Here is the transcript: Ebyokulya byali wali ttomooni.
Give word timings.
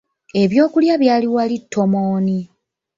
Ebyokulya 0.43 0.93
byali 1.01 1.27
wali 1.35 1.57
ttomooni. 1.63 2.39